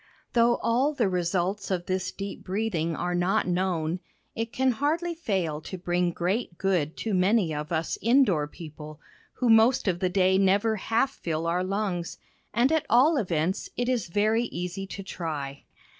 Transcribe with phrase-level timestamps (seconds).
[0.33, 3.99] Though all the results of this deep breathing are not known,
[4.33, 8.99] it can hardly fail to bring great good to many of us in door people,
[9.33, 12.17] who most of the day never half fill our lungs,
[12.51, 15.65] and at all events it is very easy to try.